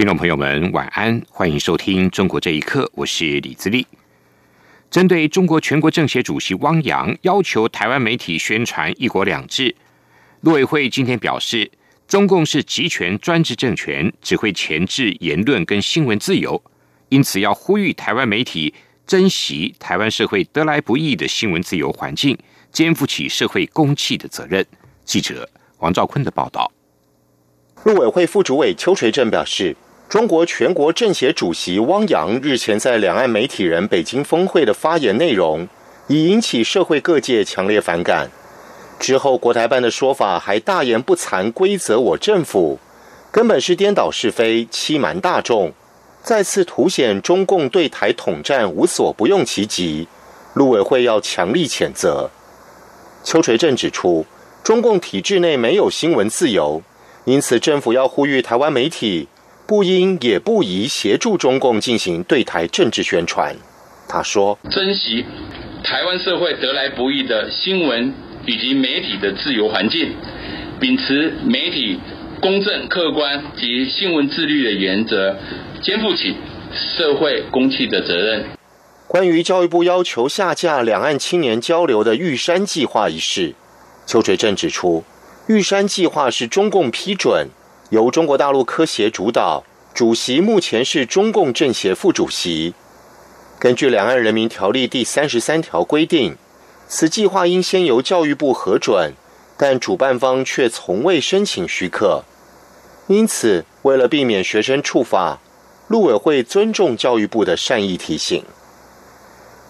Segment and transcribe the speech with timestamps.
[0.00, 3.86] 听众朋友们，晚安，欢迎收听《中国这一刻》，我是李自立。
[4.90, 9.76] 针对中国全国政协主席汪洋要求台湾媒体宣传“一国两制”，
[10.40, 11.70] 陆委会今天表示，
[12.08, 16.62] 中共是集权专制政权，只会钳制言论跟新闻自由，
[17.10, 18.72] 因此要呼吁台湾媒体
[19.06, 22.38] 珍惜台湾社会得来不易的新闻自由环境，
[22.72, 24.66] 肩负起社会公器的责任。
[25.04, 25.46] 记者
[25.80, 26.72] 王兆坤的报道。
[27.84, 29.76] 陆委会副主委邱垂正表示。
[30.10, 35.68] 中国全国政协主席汪洋日前在两岸媒体人北京峰会的发言内容，
[36.08, 38.28] 已引起社会各界强烈反感。
[38.98, 42.80] 之后，国台办的说法还大言不惭规则我政府，
[43.30, 45.72] 根本是颠倒是非、欺瞒大众，
[46.24, 50.08] 再次凸显中共对台统战无所不用其极。
[50.54, 52.28] 陆委会要强力谴责。
[53.22, 54.26] 邱垂正指出，
[54.64, 56.82] 中共体制内没有新闻自由，
[57.26, 59.28] 因此政府要呼吁台湾媒体。
[59.70, 63.54] 不应也不宜协助中共进行对台政治宣传。
[64.08, 65.24] 他说：“珍惜
[65.84, 68.12] 台湾社会得来不易的新闻
[68.46, 70.12] 以及媒体的自由环境，
[70.80, 72.00] 秉持媒体
[72.40, 75.36] 公正、客观及新闻自律的原则，
[75.80, 76.34] 肩负起
[76.74, 78.46] 社会公器的责任。”
[79.06, 83.54] 关于教育部要求下架两岸青年交流的玉山计划一事，
[84.04, 85.04] 邱垂正指出，
[85.46, 87.46] 玉山计划是中共批准。
[87.90, 92.72] 由中国大陆科协主导，主席目前是中共政协副主席。
[93.58, 96.36] 根据《两岸人民条例》第三十三条规定，
[96.86, 99.14] 此计划应先由教育部核准，
[99.58, 102.22] 但主办方却从未申请许可。
[103.08, 105.40] 因此，为了避免学生触法，
[105.88, 108.44] 陆委会尊重教育部的善意提醒。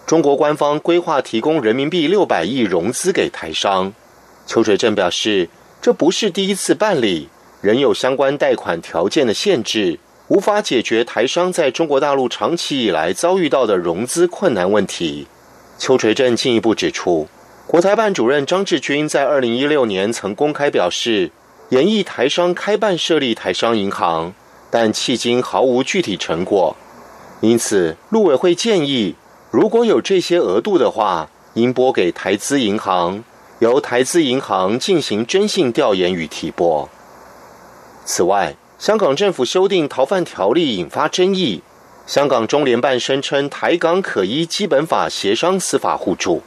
[0.05, 3.91] 中国官方规划提供人民币六百亿融资给台商，
[4.45, 5.49] 邱水正表示，
[5.81, 7.29] 这不是第一次办理。
[7.61, 15.27] 仍有相关贷款条件的限制，无法解决台商在中国大陆长期以来遭遇到的融资困难问题。
[15.77, 17.27] 邱垂正进一步指出，
[17.67, 21.31] 国台办主任张志军在二零一六年曾公开表示，
[21.69, 24.33] 演绎台商开办设立台商银行，
[24.69, 26.75] 但迄今毫无具体成果。
[27.41, 29.15] 因此，陆委会建议，
[29.49, 33.23] 如果有这些额度的话，应拨给台资银行，
[33.59, 36.89] 由台资银行进行征信调研与提拨。
[38.03, 41.61] 此外，香港政府修订逃犯条例引发争议。
[42.07, 46.41] 香港中联办声称台港可依基本法协商司法互助。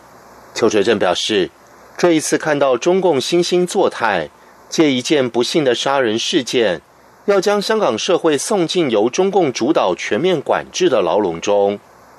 [0.53, 1.51] 邱垂正表示，
[1.97, 4.29] 这一次看到中共惺惺作态，
[4.69, 6.83] 借一件不幸的杀人事件，
[7.27, 11.79] 要将香港社会送进由中共主导全面管制的牢笼中，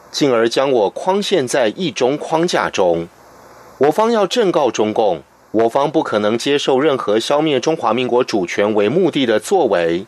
[0.09, 3.07] 进而将我框限在一中框架中。
[3.79, 5.21] 我方要正告中共。
[5.55, 10.05] 我方不可能接受任何消灭中华民国主权为目的的作为，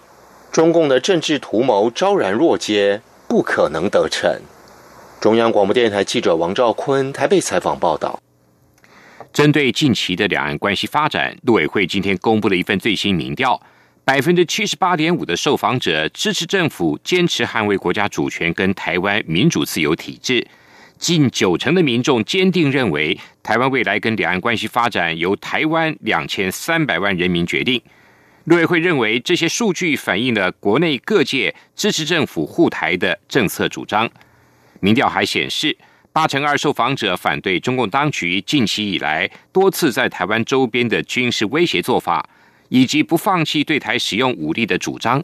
[0.51, 2.99] 中共的政治图谋昭然若揭，
[3.29, 4.41] 不可能得逞。
[5.21, 8.19] 中央广播电台记者王兆坤台北采访报道。
[9.31, 13.61] 针对近期的两岸关系发展，陆委会今天公布了一份最新民调，
[14.03, 20.45] 百分之七十八点五的受访者支持政府坚持捍卫国家主权跟台湾民主自由体制。
[20.97, 27.81] 近九成的民众坚定认为，台湾未来跟两岸关系发展由台湾两千三百万人民决定。
[28.45, 34.09] 陆委会认为，这些数据反映了国内各界支持政府护台的政策主张。
[34.79, 35.77] 民调还显示，
[36.13, 42.27] 八成二受访者反对中共当局近期以来多次在台湾周边的军事威胁做法，
[42.69, 45.23] 以及不放弃对台使用武力的主张。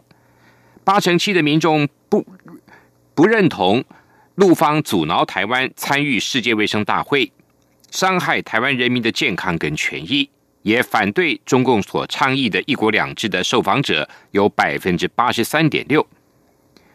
[0.84, 2.26] 八成七的民众不
[3.14, 3.84] 不认同。
[4.36, 7.30] 陆方阻挠台湾参与世界卫生大会，
[7.92, 10.28] 伤害台湾人民的健康跟权益，
[10.62, 16.04] 也反对中共所倡议的一国两制的受访者有百分之八十三点六。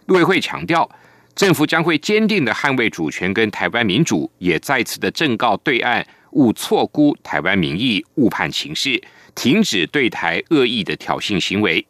[0.07, 0.89] 陆委会强调，
[1.33, 9.01] 政府将会坚定的捍卫主权跟台湾民主，也再次的正告对岸勿错估台湾民意，误判情势，
[9.33, 11.85] 停止对台恶意的挑衅行为，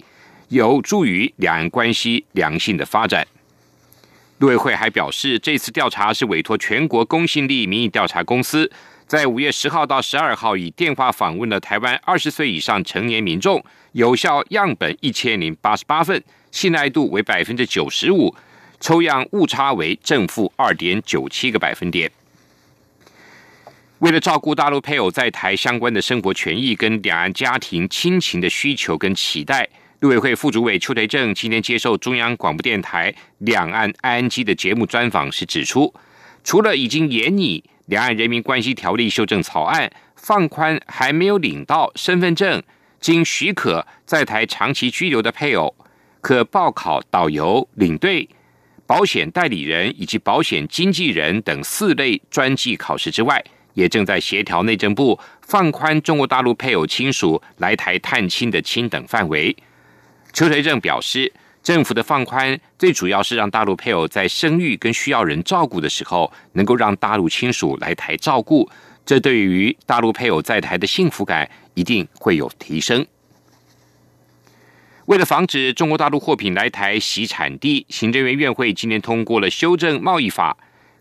[0.49, 3.25] 有助于两岸关系良性的发展。
[4.39, 8.71] 陆委会还表示，这次调查是委托全国公信力民意调查公司，
[9.05, 18.33] 在五月十号到十二号以电话访问了台湾二十岁以上成年民众，有效样本一千零八十八份，信赖度为百分之九十五，
[18.79, 22.09] 抽样误差为正负二点九七个百分点。
[23.97, 29.67] 为了照顾大陆配偶在台相关的生活权益跟两岸家庭亲情的需求跟期待，
[29.99, 35.93] 陆委会副主委邱培正今天接受中央广播电台《两岸 ING》的节目专访时指出，
[36.41, 42.63] 除了已经研拟《两岸人民关系条例》修正草案，放宽还没有领到身份证。
[43.01, 45.75] 经许可在台长期居留的配偶，
[46.21, 48.29] 可报考导游、领队、
[48.87, 53.43] 保险代理人以及保险经纪人等四类专技考试之外，
[53.73, 59.53] 也正在协调内政部放宽中国大陆配偶亲属来台探亲的亲等范围。
[60.31, 61.31] 邱垂正表示，
[61.61, 68.69] 政府的放宽最主要是让大陆配偶在生育跟需要人照顾的时候，能够让大陆亲属来台照顾。
[69.05, 73.05] 这对于大陆配偶在台的幸福感一定会有提升。
[75.05, 80.55] 为了防止中国大陆货品来台洗产地，行政院院会今年通过了修正贸易法，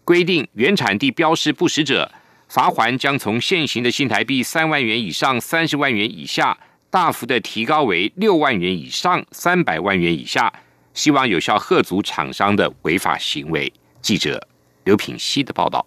[0.05, 2.11] 规定原产地标示不实者，
[2.49, 6.57] 罚还将从现行的新台币三万元以上三十万元以下，
[6.91, 10.53] 大幅的提高为六万元以上三百万元以下，
[10.95, 13.71] 希望有效遏阻厂商的违法行为。
[14.01, 14.49] 记者
[14.85, 15.87] 刘品希的报道。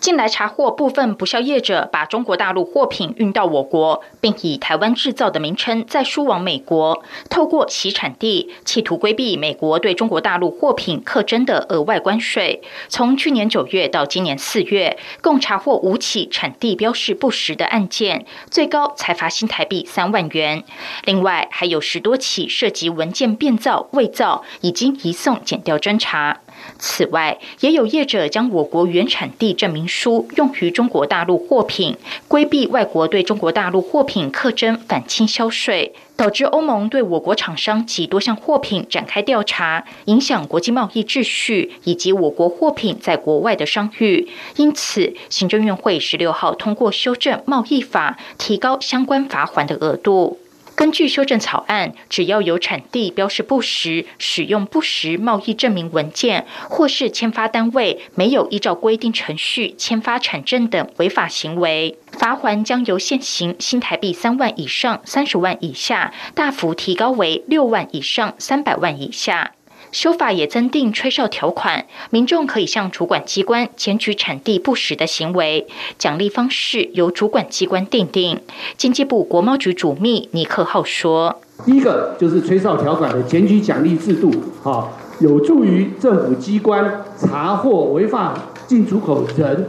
[0.00, 12.62] 近来查获部分不肖业者把中国大陆货品运到我国，并以台湾制造的名称再输往美国，透过其产地，企图规避美国对中国大陆货品课征的额外关税。
[12.88, 20.62] 从去年九月到今年四月，共查获五起产地标示不实的案件，最高才罚新台币三万元。
[21.04, 26.40] 另外，还有十多起涉及文件变造、伪造，已经移送检调侦查。
[26.78, 44.28] 此外，也有业者将我国原产地证明书用于中国大陆货品，规避外国对中国大陆货品课征反倾销税，导致欧盟对我国厂商及多项货品展开调查，影响国际贸易秩序以及我国货品在国外的商誉。
[44.56, 50.38] 因此，行政院会十六号通过修正贸易法，提高相关罚款的额度。
[50.78, 69.54] 根据修正草案，只要有产地标示不实、使用不实贸易证明文件，或是签发单位没有依照规定程序签发产证等违法行为，罚款将由现行新台币三万以上三十万以下，大幅提高为六万以上三百万以下。
[69.90, 75.66] 修法也增订吹哨条款，民众可以向主管机关检举产地不实的行为，
[75.98, 78.38] 奖励方式由主管机关定定。
[78.76, 84.30] 经济部国贸局主秘尼克浩说：“第一个就是吹哨条款的检举奖励制度，
[84.62, 84.90] 哈，
[85.20, 88.34] 有助于政府机关查获违法
[88.66, 89.68] 进出口人，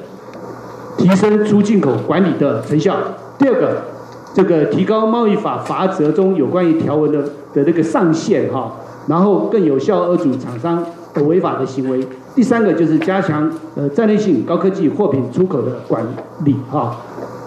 [0.98, 2.98] 提升出进口管理的成效。
[3.38, 3.84] 第二个，
[4.36, 7.24] 这个提高贸易法罚则中有关于条文的
[7.54, 8.76] 的那个上限，哈。”
[9.10, 12.08] 然后更有效遏阻厂商的违法的行为。
[12.36, 16.06] 第三个就是加强呃战略性高科技货品出口的管
[16.46, 16.96] 理哈。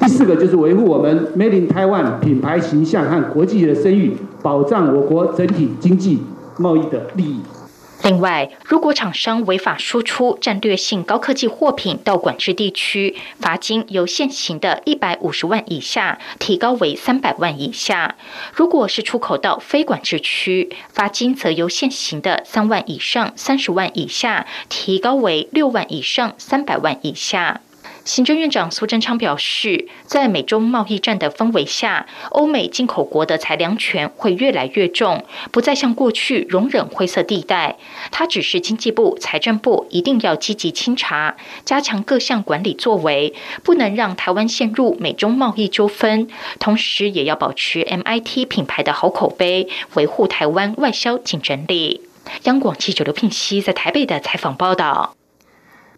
[0.00, 6.20] 第四个就是维护我们 Made in Taiwan 品牌形象和国际的声誉，保障我国整体经济
[6.58, 7.40] 贸易的利益。
[8.04, 18.16] 另外，如果厂商违法输出战略性高科技货品到管制地区，罚金由现行的一百五十万以下提高为三百万以下；
[18.52, 27.60] 如果是出口到非管制区，罚金则由现行的三万以上三十万以下提高为六万以上三百万以下。
[28.04, 37.76] 行政院长苏贞昌表示，在美中贸易战的氛围下，欧美进口国的裁量权会越来越重，不再像过去容忍灰色地带。
[38.10, 46.28] 他指示经济部、财政部一定要积极清查，加强各项管理作为，不能让台湾陷入美中贸易纠纷。
[46.58, 52.02] 同时，也要保持 MIT 品牌的好口碑，维护台湾外销竞争力。
[52.44, 55.14] 央广记者刘聘熙在台北的采访报道。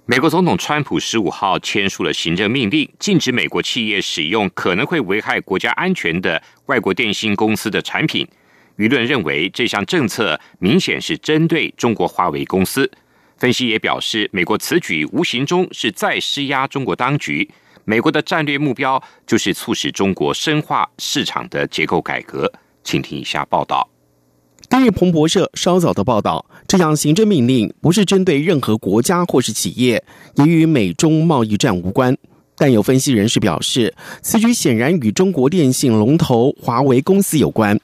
[0.06, 8.28] 美国总统川普十五号签署了行政命令，禁止美国企业使用可能会危害国家安全的外国电信公司的产品。
[8.76, 12.90] 舆论认为这项政策明显是针对中国华为公司。
[13.38, 17.48] 分析也表示，美国此举无形中是在施压中国当局。
[17.86, 22.52] 美国的战略目标就是促使中国深化市场的结构改革。
[22.82, 23.88] 请听以下报道。
[24.74, 30.02] 根据彭博社稍早的报道，这项行政命令不是针对任何国家或是企业，
[30.34, 32.16] 也与美中贸易战无关。
[32.56, 37.78] 但有分析人士表示，此举显然与中国电信龙头华为公司有关。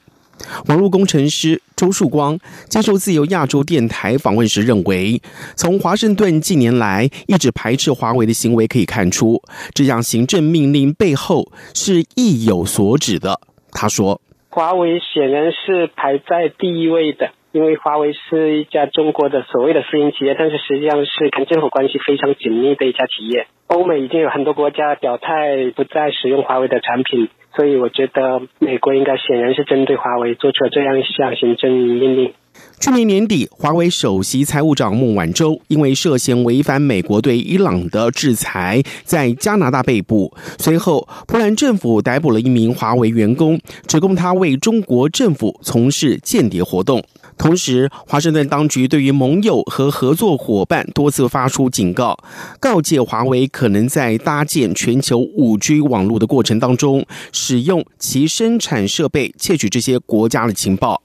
[0.65, 5.21] 网络工程师周树光接受自由亚洲电台访问时认为，
[5.55, 9.41] 从华盛顿近年来一直排斥华为的行为可以看出，
[9.73, 13.39] 这项行政命令背后是意有所指的。
[13.71, 14.19] 他说。
[14.51, 23.47] 华为显然是排在第一位的，因为华为是一家中国的所谓的私营企业，但是实际上是跟政府关系非常紧密的一家企业。
[23.67, 32.33] 欧美已经有很多国家表态不再使用华为的产品，所以我觉得美国应该显然是针对华为做出了这样一项行政命令。
[32.79, 40.33] 去年年底，华为首席财务长孟晚舟因为涉嫌违反美国对伊朗的制裁，在加拿大被捕。
[40.57, 47.03] 随后，波兰政府逮捕了一名华为员工，指控他为中国政府从事间谍活动。
[47.41, 52.15] 同时，华盛顿当局对于盟友和合作伙伴多次发出警告，
[52.59, 61.01] 告诫华为可能在搭建全球五 G 网络的过程当中，使用其生产设备窃取这些国家的情报。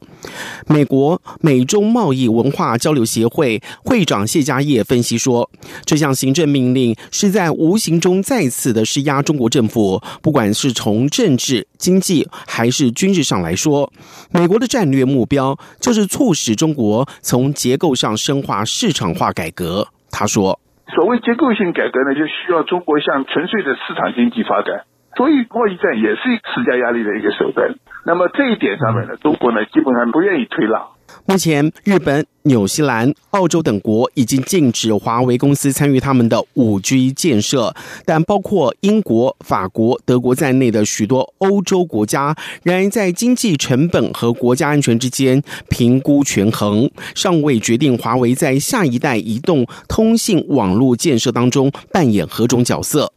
[0.66, 5.48] 美国美中贸易文化交流协会会长谢家业分析说，
[5.86, 13.90] 这项行政命令是在无形中再次的施压中国政府，不管是从政治、经济还是军事上来说，
[14.30, 19.88] 美国的战略目标就是促使中国从结构上深化市场化改革。
[20.10, 20.58] 他说
[20.94, 24.84] ：“所谓结构性改革呢，就需要中国向纯粹的市场经济发展。”
[25.16, 27.74] 所以贸易战也是施加压力的一个手段。
[28.04, 30.88] 那么这一点上面呢，中国呢基本上不愿意退让。
[31.24, 37.74] 目前，日本、纽西兰、澳洲等国已经禁止华为公司参与他们的五 G 建设，
[38.04, 53.12] 但包括英国、法国、德国在内的许多欧洲国家仍然在经济成本和国家安全之间评估权衡，尚未决定华为在下一代移动通信网络建设当中扮演何种角色。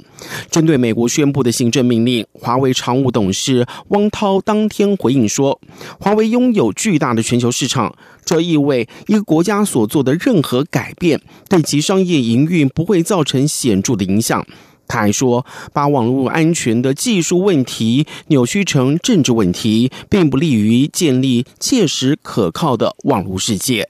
[0.52, 5.62] 针对美国宣布的行政命令，华为常务董事汪涛当天回应说
[5.98, 7.96] ：“华为拥有巨大的全球市场，
[8.30, 14.46] 这意味一个国家所做的任何改变对其商业营运不会造成显著的影响。”
[14.88, 23.90] 他还说：“把网络安全的技术问题扭曲成政治问题，并不利于建立切实可靠的网络世界。”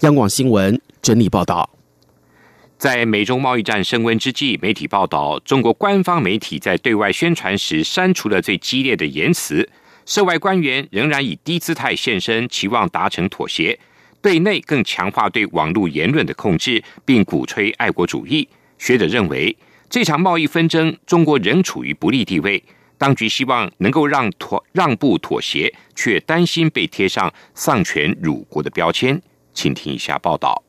[0.00, 1.70] 央广新闻整理报道。
[2.78, 9.66] 在美中贸易战升温之际，媒体报道，中国官方媒体在对外宣传时删除了最激烈的言辞，
[10.06, 13.76] 涉外官员仍然以低姿态现身，期望达成妥协；
[14.22, 18.48] 对内更强化对网络言论的控制，并鼓吹爱国主义。
[18.78, 19.56] 学者认为，
[19.90, 22.62] 这场贸易纷争，中国仍处于不利地位，
[22.96, 29.20] 当局希望能够让妥让步妥协，却担心被贴上丧权辱国的标签。
[29.52, 30.65] 请听一下报道。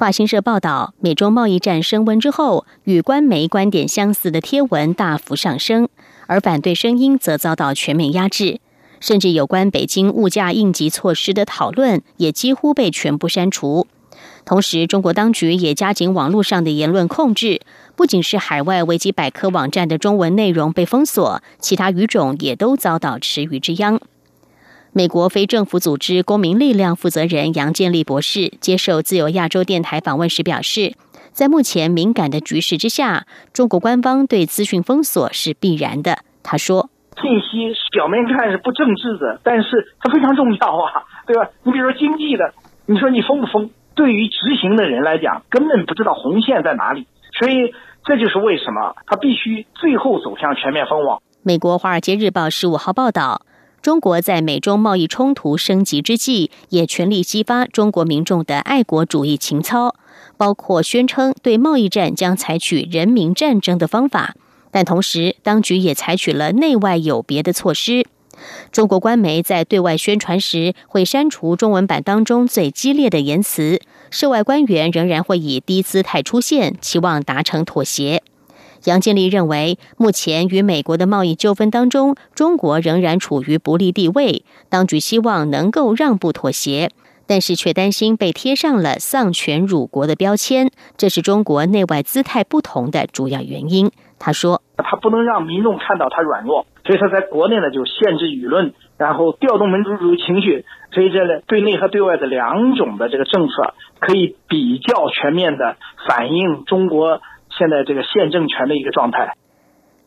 [0.00, 5.90] 法新社报道，美中贸易战升温之后，与官媒观点相似的贴文大幅上升，
[6.26, 8.60] 而反对声音则遭到全面压制，
[8.98, 13.86] 甚至有关北京物价应急措施的讨论也几乎被全部删除。
[14.46, 17.60] 同时，中国当局也加紧网络上的言论控制，
[17.94, 24.00] 不仅是海外维基百科网站的中文内容被封锁，其他语种也都遭到池鱼之殃。
[24.92, 30.94] 美国非政府组织公民力量负责人杨建立博士接受自由亚洲电台访问时表示，
[31.30, 36.18] 在目前敏感的局势之下，中国官方对资讯封锁是必然的。
[36.42, 36.90] 他说
[37.22, 41.48] ：“信息表面看是不政治的，但是它非常重要啊，对吧？
[41.62, 42.52] 你比如说经济的，
[42.86, 43.70] 你说你封不封？
[43.94, 47.06] 对于执行的人来讲，根本不知道红线在哪里，
[47.38, 47.72] 所以
[48.04, 53.42] 这就是为什么他必须最后走向全面封网。”美国《华尔街日报》十五号报道。
[53.82, 59.94] 中国在美中贸易冲突升级之际，也全力激发中国民众的爱国主义情操，
[60.36, 64.34] 包括宣称对贸易战将采取人民战争的方法，
[64.70, 68.06] 但同时当局也采取了内外有别的措施。
[68.70, 78.22] 中国官媒在对外宣传时会删除中文版当中最激烈的言辞，涉外官员仍然会以低姿态出现，期望达成妥协。
[78.84, 84.42] 杨建立认为，目前与美国的贸易纠纷当中，中国仍然处于不利地位。
[84.70, 86.90] 当局希望能够让步妥协，
[87.26, 93.90] 但是却担心被贴上了丧权辱国的标签，这是中国内外姿态不同的主要原因。
[94.18, 105.76] 他说：“他不能让民众看到他软弱，所以他在国内呢就限制舆论，然后调动民族主义情绪，所以这呢对内和对外的两种的这个政策可以比较全面的
[106.08, 107.20] 反映中国。”
[107.58, 109.34] 现在这个现政权的一个状态。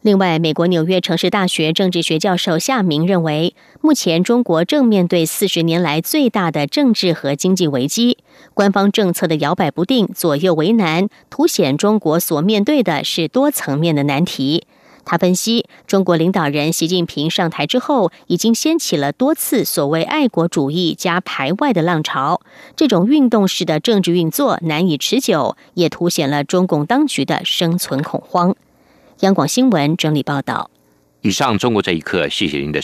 [0.02, 8.18] 另外，美国纽约城市大学政治学教授夏明认为，目前中国正面对四十年来最大的政治和经济危机，
[8.54, 14.68] 官方政策的摇摆不定、左右为难，凸显中国所面对的是多层面的难题。
[15.06, 22.42] 他分析，中国领导人习近平上台之后，已经掀起了多次所谓爱国主义加排外的浪潮。
[22.76, 28.56] 这种运动式的政治运作难以持久，也凸显了中共当局的生存恐慌。
[29.20, 30.70] 央广新闻整理报道。
[31.22, 32.82] 以上，中国这一刻，谢谢您的。